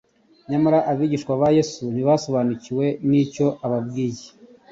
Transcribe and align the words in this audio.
Nyamara 0.49 0.79
abigishwa 0.91 1.31
ba 1.41 1.49
Yesu 1.57 1.83
ntibasobariukiwe 1.93 2.85
n'icyo 3.09 3.47
ababwiye. 3.65 4.27